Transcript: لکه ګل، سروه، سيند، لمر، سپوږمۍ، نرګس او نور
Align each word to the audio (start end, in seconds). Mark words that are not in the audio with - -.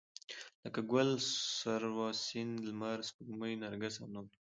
لکه 0.63 0.79
ګل، 0.91 1.09
سروه، 1.59 2.07
سيند، 2.25 2.55
لمر، 2.67 2.97
سپوږمۍ، 3.09 3.53
نرګس 3.63 3.95
او 3.99 4.07
نور 4.13 4.27